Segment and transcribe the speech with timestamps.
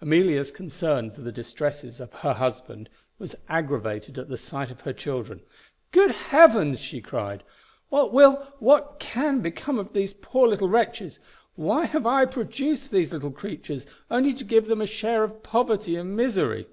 [0.00, 2.88] Amelia's concern for the distresses of her husband
[3.18, 5.40] was aggravated at the sight of her children.
[5.90, 7.42] "Good Heavens!" she cried,
[7.88, 11.18] "what will what can become of these poor little wretches?
[11.56, 15.96] why have I produced these little creatures only to give them a share of poverty
[15.96, 16.68] and misery?"